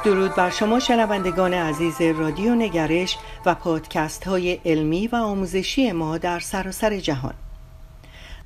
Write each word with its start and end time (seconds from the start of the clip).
درود 0.05 0.35
بر 0.35 0.49
شما 0.49 0.79
شنوندگان 0.79 1.53
عزیز 1.53 2.01
رادیو 2.01 2.55
نگرش 2.55 3.17
و 3.45 3.55
پادکست 3.55 4.23
های 4.23 4.53
علمی 4.65 5.07
و 5.07 5.15
آموزشی 5.15 5.91
ما 5.91 6.17
در 6.17 6.39
سراسر 6.39 6.99
جهان 6.99 7.33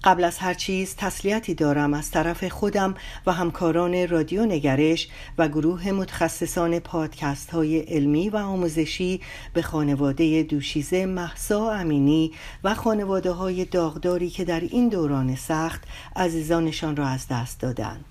قبل 0.03 0.23
از 0.23 0.37
هر 0.37 0.53
چیز 0.53 0.95
تسلیتی 0.95 1.53
دارم 1.53 1.93
از 1.93 2.11
طرف 2.11 2.43
خودم 2.47 2.95
و 3.25 3.31
همکاران 3.31 4.07
رادیو 4.07 4.45
نگرش 4.45 5.07
و 5.37 5.47
گروه 5.47 5.91
متخصصان 5.91 6.79
پادکست 6.79 7.49
های 7.49 7.79
علمی 7.79 8.29
و 8.29 8.37
آموزشی 8.37 9.21
به 9.53 9.61
خانواده 9.61 10.43
دوشیزه 10.43 11.05
محسا 11.05 11.71
امینی 11.71 12.31
و 12.63 12.73
خانواده 12.73 13.31
های 13.31 13.65
داغداری 13.65 14.29
که 14.29 14.45
در 14.45 14.59
این 14.59 14.89
دوران 14.89 15.35
سخت 15.35 15.83
عزیزانشان 16.15 16.95
را 16.95 17.07
از 17.07 17.27
دست 17.27 17.59
دادند. 17.59 18.05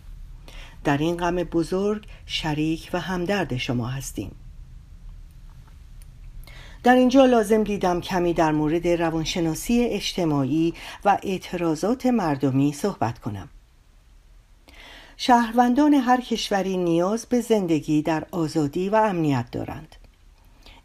در 0.85 0.99
این 0.99 1.17
غم 1.17 1.37
بزرگ 1.37 2.07
شریک 2.27 2.91
و 2.93 3.01
همدرد 3.01 3.57
شما 3.57 3.89
هستیم. 3.89 4.37
در 6.83 6.95
اینجا 6.95 7.25
لازم 7.25 7.65
دیدم 7.65 8.01
کمی 8.01 8.35
در 8.35 8.53
مورد 8.53 8.89
روانشناسی 8.89 9.81
اجتماعی 9.85 10.75
و 11.05 11.19
اعتراضات 11.23 12.07
مردمی 12.07 12.73
صحبت 12.73 13.19
کنم. 13.19 13.49
شهروندان 15.17 15.95
هر 15.95 16.21
کشوری 16.21 16.77
نیاز 16.77 17.27
به 17.27 17.41
زندگی 17.41 18.03
در 18.03 18.27
آزادی 18.31 18.89
و 18.89 18.95
امنیت 18.95 19.51
دارند. 19.53 19.97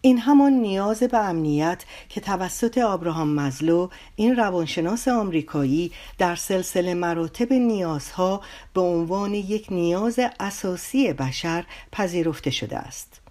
این 0.02 0.20
همان 0.20 0.54
نیاز 0.54 1.04
به 1.04 1.18
امنیت 1.18 1.84
که 2.10 2.22
توسط 2.22 2.78
آبراهام 2.78 3.34
مزلو 3.34 3.90
این 4.16 4.36
روانشناس 4.36 5.08
آمریکایی 5.08 5.92
در 6.18 6.36
سلسله 6.36 6.94
مراتب 6.94 7.54
نیازها 7.54 8.42
به 8.74 8.82
عنوان 8.82 9.34
یک 9.34 9.68
نیاز 9.72 10.20
اساسی 10.40 11.14
بشر 11.14 11.66
پذیرفته 11.92 12.52
شده 12.52 12.78
است. 12.78 13.22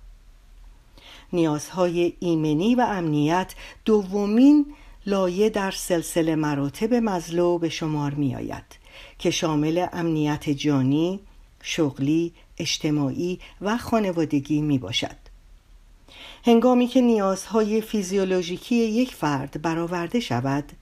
نیازهای 1.32 2.12
ایمنی 2.20 2.74
و 2.74 2.80
امنیت 2.80 3.54
دومین 3.84 4.66
لایه 5.06 5.50
در 5.50 5.70
سلسله 5.70 6.36
مراتب 6.36 6.94
مزلو 6.94 7.58
به 7.58 7.68
شمار 7.68 8.14
می 8.14 8.36
آید 8.36 8.64
که 9.18 9.30
شامل 9.30 9.86
امنیت 9.92 10.50
جانی، 10.50 11.20
شغلی، 11.62 12.32
اجتماعی 12.58 13.40
و 13.60 13.78
خانوادگی 13.78 14.60
می 14.60 14.78
باشد 14.78 15.27
هنگامی 16.44 16.86
که 16.86 17.00
نیازهای 17.00 17.80
فیزیولوژیکی 17.80 18.74
یک 18.74 19.14
فرد 19.14 19.62
برآورده 19.62 20.20
شود 20.20 20.72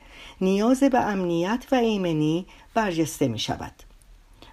نیاز 0.40 0.82
به 0.82 1.00
امنیت 1.00 1.66
و 1.72 1.74
ایمنی 1.74 2.46
برجسته 2.74 3.28
می 3.28 3.38
شود. 3.38 3.72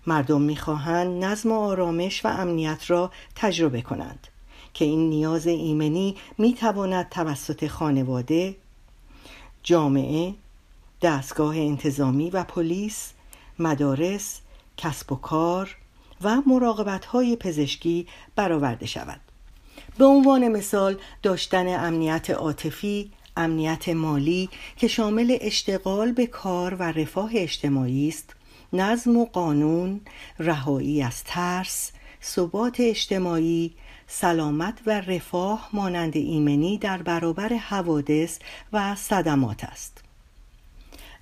مردم 0.08 0.42
می 0.42 0.56
خواهند 0.56 1.24
نظم 1.24 1.52
و 1.52 1.60
آرامش 1.60 2.26
و 2.26 2.28
امنیت 2.28 2.90
را 2.90 3.12
تجربه 3.36 3.82
کنند 3.82 4.28
که 4.74 4.86
این 4.86 5.10
نیاز 5.10 5.48
ایمنی 5.48 6.16
می 6.38 6.54
تواند 6.54 7.10
توسط 7.10 7.68
خانواده 7.68 8.56
جامعه 9.64 10.34
دستگاه 11.02 11.58
انتظامی 11.58 12.30
و 12.30 12.44
پلیس 12.44 13.14
مدارس 13.60 14.42
کسب 14.78 15.12
و 15.12 15.16
کار 15.16 15.78
و 16.22 16.42
مراقبت 16.48 17.06
های 17.06 17.36
پزشکی 17.36 18.08
برآورده 18.36 18.86
شود. 18.86 19.33
به 19.98 20.06
عنوان 20.06 20.48
مثال 20.48 20.98
داشتن 21.24 21.68
امنیت 21.68 22.30
عاطفی 22.30 23.12
امنیت 23.38 23.90
مالی 23.90 24.50
که 24.78 24.88
شامل 24.88 25.38
اشتغال 25.42 26.12
به 26.12 26.26
کار 26.28 26.76
و 26.76 26.84
رفاه 26.84 27.32
اجتماعی 27.34 28.08
است 28.08 28.36
نظم 28.74 29.18
و 29.18 29.26
قانون 29.26 30.02
رهایی 30.40 31.04
از 31.04 31.24
ترس 31.24 31.92
ثبات 32.24 32.80
اجتماعی 32.80 33.74
سلامت 34.08 34.80
و 34.86 35.02
رفاه 35.02 35.70
مانند 35.74 36.18
ایمنی 36.18 36.78
در 36.78 37.02
برابر 37.02 37.54
حوادث 37.54 38.40
و 38.74 38.96
صدمات 38.96 39.64
است. 39.64 40.03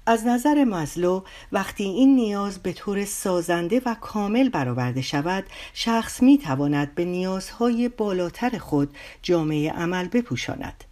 از 0.05 0.27
نظر 0.27 0.63
مزلو 0.63 1.21
وقتی 1.51 1.83
این 1.83 2.15
نیاز 2.15 2.59
به 2.59 2.73
طور 2.73 3.05
سازنده 3.05 3.81
و 3.85 3.95
کامل 4.01 4.49
برآورده 4.49 5.01
شود 5.01 5.43
شخص 5.73 6.23
می 6.23 6.37
تواند 6.37 6.95
به 6.95 7.05
نیازهای 7.05 7.89
بالاتر 7.89 8.57
خود 8.57 8.95
جامعه 9.21 9.71
عمل 9.71 10.07
بپوشاند 10.07 10.83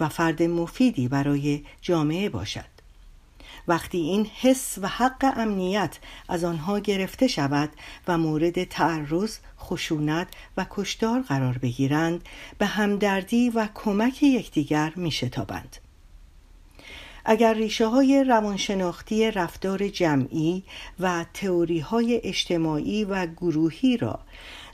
و 0.00 0.08
فرد 0.08 0.42
مفیدی 0.42 1.08
برای 1.08 1.64
جامعه 1.80 2.28
باشد 2.28 2.72
وقتی 3.68 3.98
این 3.98 4.26
حس 4.40 4.78
و 4.82 4.88
حق 4.88 5.32
امنیت 5.36 5.98
از 6.28 6.44
آنها 6.44 6.78
گرفته 6.78 7.26
شود 7.26 7.70
و 8.08 8.18
مورد 8.18 8.64
تعرض، 8.64 9.38
خشونت 9.58 10.28
و 10.56 10.66
کشتار 10.70 11.20
قرار 11.20 11.58
بگیرند 11.58 12.24
به 12.58 12.66
همدردی 12.66 13.50
و 13.50 13.68
کمک 13.74 14.22
یکدیگر 14.22 14.92
می 14.96 15.10
شتابند. 15.10 15.81
اگر 17.24 17.54
ریشه 17.54 17.86
های 17.86 18.24
روانشناختی 18.24 19.30
رفتار 19.30 19.88
جمعی 19.88 20.62
و 21.00 21.24
تئوری 21.34 21.78
های 21.78 22.20
اجتماعی 22.24 23.04
و 23.04 23.26
گروهی 23.26 23.96
را 23.96 24.20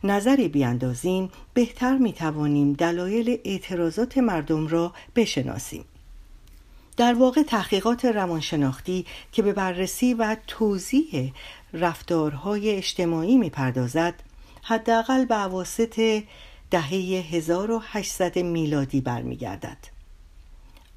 نظری 0.04 0.48
بیاندازیم 0.48 1.30
بهتر 1.54 1.98
می 1.98 2.12
توانیم 2.12 2.72
دلایل 2.72 3.38
اعتراضات 3.44 4.18
مردم 4.18 4.66
را 4.66 4.92
بشناسیم 5.16 5.84
در 6.96 7.14
واقع 7.14 7.42
تحقیقات 7.42 8.04
روانشناختی 8.04 9.06
که 9.32 9.42
به 9.42 9.52
بررسی 9.52 10.14
و 10.14 10.36
توضیح 10.46 11.32
رفتارهای 11.72 12.70
اجتماعی 12.70 13.36
می 13.36 13.50
پردازد 13.50 14.14
حداقل 14.62 15.24
به 15.24 15.34
عواسط 15.34 16.22
دهه 16.70 16.92
1800 17.32 18.38
میلادی 18.38 19.00
برمیگردد. 19.00 19.97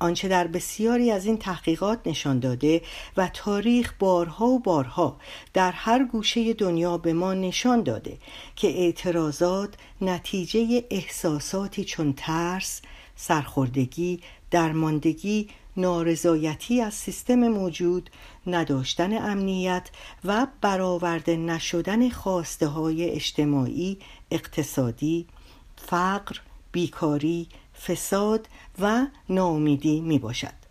آنچه 0.01 0.28
در 0.28 0.47
بسیاری 0.47 1.12
از 1.12 1.25
این 1.25 1.38
تحقیقات 1.38 2.00
نشان 2.06 2.39
داده 2.39 2.81
و 3.17 3.29
تاریخ 3.34 3.94
بارها 4.00 4.45
و 4.45 4.59
بارها 4.59 5.17
در 5.53 5.72
هر 5.72 6.06
گوشه 6.06 6.53
دنیا 6.53 6.97
به 6.97 7.13
ما 7.13 7.34
نشان 7.34 7.84
داده 7.84 8.17
که 8.56 8.67
اعتراضات 8.67 9.73
نتیجه 10.01 10.84
احساساتی 10.89 11.84
چون 11.84 12.13
ترس، 12.17 12.81
سرخوردگی، 13.16 14.19
درماندگی، 14.51 15.50
نارضایتی 15.78 16.81
از 16.81 16.94
سیستم 16.94 17.47
موجود، 17.47 18.09
نداشتن 18.47 19.13
امنیت 19.13 19.89
و 20.25 20.47
برآورده 20.62 21.38
نشدن 21.38 22.09
خواسته 22.09 22.68
های 22.68 23.09
اجتماعی، 23.09 23.97
اقتصادی، 24.31 25.28
فقر، 25.75 26.36
بیکاری، 26.71 27.48
فساد 27.88 28.48
و 28.80 29.06
ناامیدی 29.30 30.01
می 30.01 30.19
باشد 30.19 30.62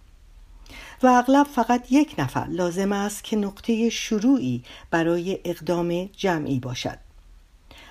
و 1.03 1.07
اغلب 1.07 1.47
فقط 1.47 1.93
یک 1.93 2.15
نفر 2.19 2.47
لازم 2.49 2.93
است 2.93 3.25
که 3.25 3.37
نقطه 3.37 3.91
شروعی 3.91 4.63
برای 4.91 5.39
اقدام 5.45 6.05
جمعی 6.05 6.59
باشد 6.59 6.99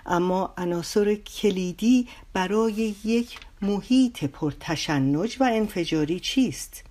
اما 0.06 0.54
عناصر 0.58 1.16
کلیدی 1.16 2.08
برای 2.34 2.96
یک 3.06 3.40
محیط 3.62 4.24
پرتشنج 4.24 5.38
و 5.40 5.44
انفجاری 5.44 6.20
چیست؟ 6.20 6.84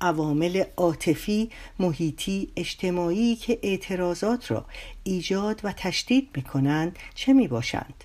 عوامل 0.00 0.64
عاطفی، 0.76 1.50
محیطی، 1.78 2.52
اجتماعی 2.56 3.36
که 3.36 3.58
اعتراضات 3.62 4.50
را 4.50 4.64
ایجاد 5.04 5.60
و 5.64 5.72
تشدید 5.72 6.28
می 6.34 6.42
کنند 6.42 6.98
چه 7.14 7.32
می 7.32 7.48
باشند؟ 7.48 8.04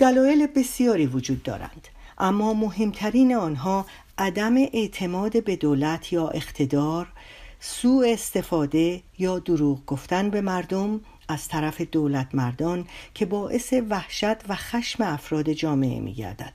دلایل 0.00 0.46
بسیاری 0.46 1.06
وجود 1.06 1.42
دارند 1.42 1.88
اما 2.18 2.54
مهمترین 2.54 3.34
آنها 3.34 3.86
عدم 4.18 4.56
اعتماد 4.56 5.44
به 5.44 5.56
دولت 5.56 6.12
یا 6.12 6.28
اقتدار 6.28 7.12
سوء 7.60 8.12
استفاده 8.12 9.02
یا 9.18 9.38
دروغ 9.38 9.86
گفتن 9.86 10.30
به 10.30 10.40
مردم 10.40 11.00
از 11.28 11.48
طرف 11.48 11.80
دولت 11.80 12.34
مردان 12.34 12.86
که 13.14 13.26
باعث 13.26 13.74
وحشت 13.90 14.50
و 14.50 14.56
خشم 14.56 15.02
افراد 15.02 15.52
جامعه 15.52 16.00
می 16.00 16.14
گردد. 16.14 16.54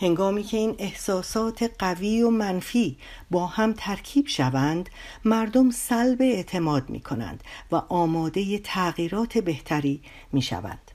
هنگامی 0.00 0.42
که 0.42 0.56
این 0.56 0.74
احساسات 0.78 1.70
قوی 1.78 2.22
و 2.22 2.30
منفی 2.30 2.96
با 3.30 3.46
هم 3.46 3.74
ترکیب 3.76 4.26
شوند 4.26 4.90
مردم 5.24 5.70
سلب 5.70 6.22
اعتماد 6.22 6.90
می 6.90 7.00
کنند 7.00 7.44
و 7.72 7.76
آماده 7.76 8.58
تغییرات 8.58 9.38
بهتری 9.38 10.02
می 10.32 10.42
شوند. 10.42 10.93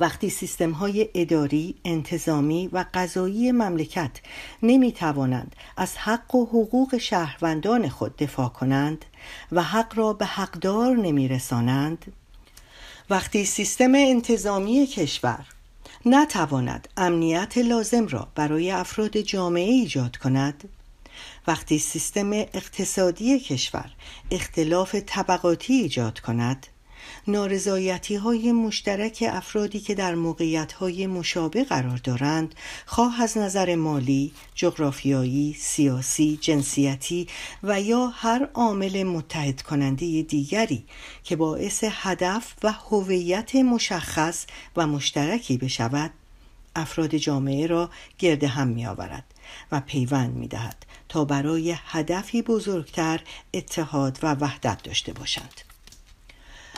وقتی 0.00 0.30
سیستم 0.30 0.70
های 0.70 1.08
اداری، 1.14 1.74
انتظامی 1.84 2.68
و 2.72 2.84
قضایی 2.94 3.52
مملکت 3.52 4.10
نمی 4.62 4.92
توانند 4.92 5.56
از 5.76 5.96
حق 5.96 6.34
و 6.34 6.44
حقوق 6.46 6.98
شهروندان 6.98 7.88
خود 7.88 8.16
دفاع 8.16 8.48
کنند 8.48 9.04
و 9.52 9.62
حق 9.62 9.98
را 9.98 10.12
به 10.12 10.26
حقدار 10.26 10.96
نمی 10.96 11.28
رسانند، 11.28 12.12
وقتی 13.10 13.44
سیستم 13.44 13.94
انتظامی 13.94 14.86
کشور 14.86 15.46
نتواند 16.06 16.88
امنیت 16.96 17.58
لازم 17.58 18.06
را 18.06 18.28
برای 18.34 18.70
افراد 18.70 19.16
جامعه 19.16 19.70
ایجاد 19.70 20.16
کند 20.16 20.68
وقتی 21.46 21.78
سیستم 21.78 22.32
اقتصادی 22.32 23.40
کشور 23.40 23.90
اختلاف 24.30 24.94
طبقاتی 24.94 25.72
ایجاد 25.72 26.20
کند 26.20 26.66
نارضایتی 27.26 28.14
های 28.16 28.52
مشترک 28.52 29.24
افرادی 29.28 29.80
که 29.80 29.94
در 29.94 30.14
موقعیت 30.14 30.72
های 30.72 31.06
مشابه 31.06 31.64
قرار 31.64 31.96
دارند 31.96 32.54
خواه 32.86 33.22
از 33.22 33.38
نظر 33.38 33.74
مالی، 33.74 34.32
جغرافیایی، 34.54 35.56
سیاسی، 35.58 36.38
جنسیتی 36.40 37.28
و 37.62 37.80
یا 37.80 38.06
هر 38.06 38.48
عامل 38.54 39.02
متحد 39.02 39.62
کننده 39.62 40.22
دیگری 40.22 40.84
که 41.24 41.36
باعث 41.36 41.84
هدف 41.86 42.54
و 42.62 42.72
هویت 42.72 43.54
مشخص 43.54 44.46
و 44.76 44.86
مشترکی 44.86 45.58
بشود 45.58 46.10
افراد 46.76 47.16
جامعه 47.16 47.66
را 47.66 47.90
گرد 48.18 48.44
هم 48.44 48.68
می 48.68 48.86
آورد 48.86 49.24
و 49.72 49.80
پیوند 49.80 50.34
می 50.34 50.48
دهد 50.48 50.86
تا 51.08 51.24
برای 51.24 51.76
هدفی 51.84 52.42
بزرگتر 52.42 53.20
اتحاد 53.54 54.18
و 54.22 54.34
وحدت 54.34 54.82
داشته 54.82 55.12
باشند. 55.12 55.73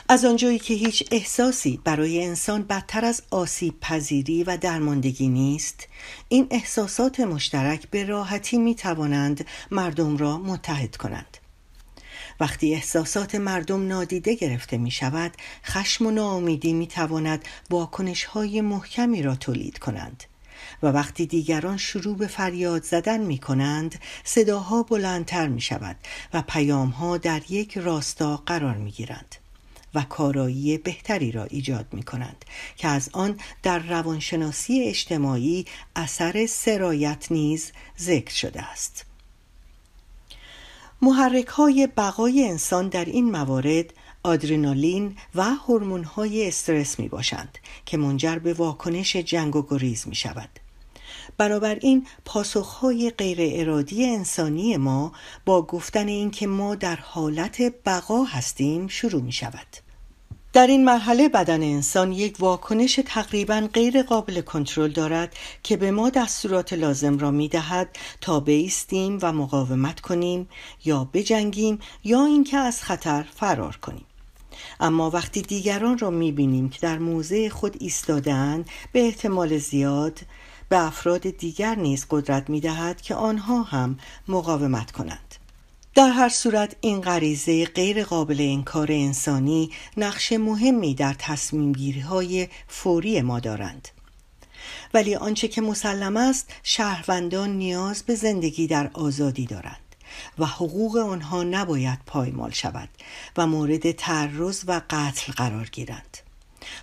از 0.09 0.25
آنجایی 0.25 0.59
که 0.59 0.73
هیچ 0.73 1.03
احساسی 1.11 1.79
برای 1.83 2.25
انسان 2.25 2.63
بدتر 2.63 3.05
از 3.05 3.23
آسیب 3.31 3.79
پذیری 3.79 4.43
و 4.43 4.57
درماندگی 4.57 5.27
نیست 5.27 5.87
این 6.29 6.47
احساسات 6.51 7.19
مشترک 7.19 7.89
به 7.89 8.05
راحتی 8.05 8.57
می 8.57 8.75
توانند 8.75 9.45
مردم 9.71 10.17
را 10.17 10.37
متحد 10.37 10.95
کنند. 10.95 11.37
وقتی 12.39 12.73
احساسات 12.75 13.35
مردم 13.35 13.87
نادیده 13.87 14.35
گرفته 14.35 14.77
می 14.77 14.91
شود 14.91 15.31
خشم 15.65 16.05
و 16.05 16.11
ناامیدی 16.11 16.73
می 16.73 16.87
تواند 16.87 17.45
واکنش 17.69 18.23
های 18.23 18.61
محکمی 18.61 19.21
را 19.21 19.35
تولید 19.35 19.77
کنند. 19.77 20.23
و 20.83 20.87
وقتی 20.87 21.25
دیگران 21.25 21.77
شروع 21.77 22.17
به 22.17 22.27
فریاد 22.27 22.83
زدن 22.83 23.21
می 23.21 23.37
کنند 23.37 23.99
صداها 24.23 24.83
بلندتر 24.83 25.47
می 25.47 25.61
شود 25.61 25.95
و 26.33 26.41
پیامها 26.41 27.17
در 27.17 27.41
یک 27.49 27.77
راستا 27.77 28.37
قرار 28.37 28.75
می 28.75 28.91
گیرند 28.91 29.35
و 29.97 30.01
کارایی 30.01 30.77
بهتری 30.77 31.31
را 31.31 31.43
ایجاد 31.43 31.85
می 31.91 32.03
کنند 32.03 32.45
که 32.75 32.87
از 32.87 33.09
آن 33.13 33.39
در 33.63 33.79
روانشناسی 33.79 34.83
اجتماعی 34.83 35.65
اثر 35.95 36.45
سرایت 36.45 37.27
نیز 37.31 37.71
ذکر 37.99 38.33
شده 38.33 38.61
است. 38.61 39.05
محرک 41.01 41.47
های 41.47 41.87
بقای 41.97 42.47
انسان 42.47 42.89
در 42.89 43.05
این 43.05 43.31
موارد 43.31 43.93
آدرنالین 44.23 45.15
و 45.35 45.43
هورمون 45.43 46.03
های 46.03 46.47
استرس 46.47 46.99
می 46.99 47.07
باشند 47.09 47.57
که 47.85 47.97
منجر 47.97 48.39
به 48.39 48.53
واکنش 48.53 49.15
جنگ 49.15 49.55
و 49.55 49.61
گریز 49.69 50.07
می 50.07 50.15
شود 50.15 50.49
بنابراین 51.37 52.07
پاسخهای 52.25 53.09
غیر 53.09 53.37
ارادی 53.41 54.05
انسانی 54.05 54.77
ما 54.77 55.11
با 55.45 55.61
گفتن 55.61 56.07
اینکه 56.07 56.47
ما 56.47 56.75
در 56.75 56.95
حالت 56.95 57.61
بقا 57.85 58.23
هستیم 58.23 58.87
شروع 58.87 59.21
می 59.21 59.31
شود 59.31 59.86
در 60.53 60.67
این 60.67 60.85
مرحله 60.85 61.29
بدن 61.29 61.63
انسان 61.63 62.11
یک 62.11 62.35
واکنش 62.39 62.99
تقریبا 63.05 63.69
غیر 63.73 64.03
قابل 64.03 64.41
کنترل 64.41 64.91
دارد 64.91 65.35
که 65.63 65.77
به 65.77 65.91
ما 65.91 66.09
دستورات 66.09 66.73
لازم 66.73 67.17
را 67.17 67.31
می 67.31 67.47
دهد 67.47 67.97
تا 68.21 68.39
بیستیم 68.39 69.19
و 69.21 69.33
مقاومت 69.33 69.99
کنیم 69.99 70.49
یا 70.85 71.09
بجنگیم 71.13 71.79
یا 72.03 72.25
اینکه 72.25 72.57
از 72.57 72.83
خطر 72.83 73.25
فرار 73.35 73.77
کنیم. 73.81 74.05
اما 74.79 75.09
وقتی 75.09 75.41
دیگران 75.41 75.97
را 75.97 76.09
می 76.09 76.31
بینیم 76.31 76.69
که 76.69 76.79
در 76.81 76.97
موضع 76.99 77.49
خود 77.49 77.75
ایستادن 77.79 78.65
به 78.91 79.05
احتمال 79.05 79.57
زیاد 79.57 80.19
به 80.69 80.85
افراد 80.85 81.21
دیگر 81.21 81.75
نیز 81.75 82.05
قدرت 82.09 82.49
می 82.49 82.61
دهد 82.61 83.01
که 83.01 83.15
آنها 83.15 83.61
هم 83.61 83.97
مقاومت 84.27 84.91
کنند. 84.91 85.35
در 85.97 86.09
هر 86.09 86.29
صورت 86.29 86.75
این 86.81 87.01
غریزه 87.01 87.65
غیر 87.65 88.03
قابل 88.03 88.37
انکار 88.39 88.91
انسانی 88.91 89.71
نقش 89.97 90.31
مهمی 90.31 90.95
در 90.95 91.15
تصمیم 91.19 91.71
گیری 91.71 91.99
های 91.99 92.47
فوری 92.67 93.21
ما 93.21 93.39
دارند. 93.39 93.87
ولی 94.93 95.15
آنچه 95.15 95.47
که 95.47 95.61
مسلم 95.61 96.17
است 96.17 96.53
شهروندان 96.63 97.49
نیاز 97.49 98.03
به 98.03 98.15
زندگی 98.15 98.67
در 98.67 98.89
آزادی 98.93 99.45
دارند 99.45 99.95
و 100.39 100.45
حقوق 100.45 100.97
آنها 100.97 101.43
نباید 101.43 101.99
پایمال 102.05 102.51
شود 102.51 102.89
و 103.37 103.47
مورد 103.47 103.91
تعرض 103.91 104.63
و 104.67 104.81
قتل 104.89 105.33
قرار 105.33 105.65
گیرند. 105.65 106.17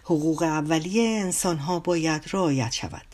حقوق 0.05 0.43
اولیه 0.43 1.21
انسان 1.21 1.57
ها 1.57 1.81
باید 1.81 2.25
رعایت 2.33 2.73
شود. 2.73 3.14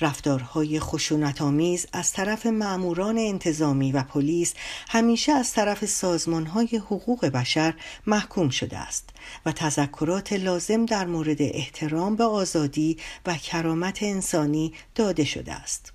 رفتارهای 0.00 0.80
خشونت 0.80 1.42
آمیز 1.42 1.86
از 1.92 2.12
طرف 2.12 2.46
معموران 2.46 3.18
انتظامی 3.18 3.92
و 3.92 4.02
پلیس 4.02 4.54
همیشه 4.88 5.32
از 5.32 5.52
طرف 5.52 5.84
سازمانهای 5.84 6.68
حقوق 6.76 7.26
بشر 7.26 7.74
محکوم 8.06 8.48
شده 8.48 8.78
است 8.78 9.08
و 9.46 9.52
تذکرات 9.52 10.32
لازم 10.32 10.86
در 10.86 11.06
مورد 11.06 11.42
احترام 11.42 12.16
به 12.16 12.24
آزادی 12.24 12.96
و 13.26 13.34
کرامت 13.34 14.02
انسانی 14.02 14.72
داده 14.94 15.24
شده 15.24 15.52
است. 15.52 15.92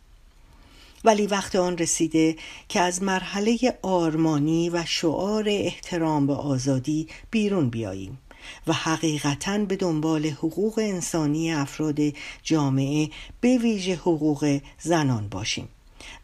ولی 1.04 1.28
وقت 1.28 1.56
آن 1.56 1.78
رسیده 1.78 2.36
که 2.70 2.82
از 2.82 3.04
مرحله 3.04 3.80
آرمانی 3.82 4.70
و 4.70 4.84
شعار 4.86 5.44
احترام 5.48 6.28
به 6.28 6.34
آزادی 6.34 7.08
بیرون 7.32 7.70
بیاییم. 7.70 8.18
و 8.68 8.74
حقیقتا 8.74 9.58
به 9.58 9.76
دنبال 9.76 10.26
حقوق 10.26 10.80
انسانی 10.80 11.54
افراد 11.54 12.00
جامعه 12.44 13.10
به 13.42 13.58
ویژه 13.58 13.96
حقوق 13.96 14.60
زنان 14.80 15.30
باشیم. 15.30 15.70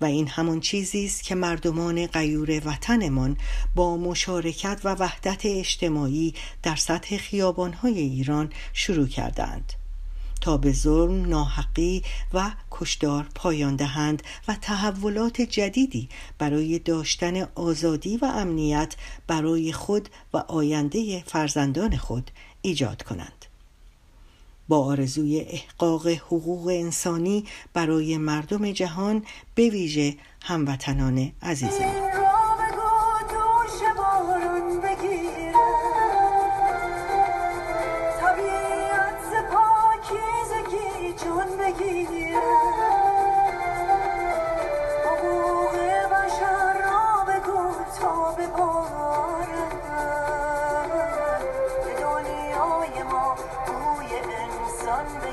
و 0.01 0.05
این 0.05 0.27
همان 0.27 0.59
چیزی 0.59 1.05
است 1.05 1.23
که 1.23 1.35
مردمان 1.35 2.07
غیور 2.07 2.61
وطنمان 2.65 3.37
با 3.75 3.97
مشارکت 3.97 4.81
و 4.83 4.95
وحدت 4.95 5.45
اجتماعی 5.45 6.33
در 6.63 6.75
سطح 6.75 7.17
خیابانهای 7.17 7.99
ایران 7.99 8.49
شروع 8.73 9.07
کردند 9.07 9.73
تا 10.41 10.57
به 10.57 10.71
ظلم 10.71 11.25
ناحقی 11.25 12.03
و 12.33 12.51
کشدار 12.71 13.27
پایان 13.35 13.75
دهند 13.75 14.23
و 14.47 14.55
تحولات 14.61 15.41
جدیدی 15.41 16.09
برای 16.37 16.79
داشتن 16.79 17.47
آزادی 17.55 18.17
و 18.17 18.25
امنیت 18.25 18.95
برای 19.27 19.73
خود 19.73 20.09
و 20.33 20.37
آینده 20.37 21.23
فرزندان 21.25 21.97
خود 21.97 22.31
ایجاد 22.61 23.03
کنند. 23.03 23.45
با 24.67 24.85
آرزوی 24.85 25.39
احقاق 25.39 26.07
حقوق 26.07 26.67
انسانی 26.67 27.45
برای 27.73 28.17
مردم 28.17 28.71
جهان 28.71 29.25
به 29.55 29.69
ویژه 29.69 30.15
هموطنان 30.41 31.31
عزیزمان 31.41 32.10
one. 54.91 55.30